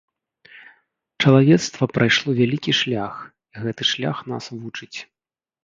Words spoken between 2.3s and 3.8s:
вялікі шлях, і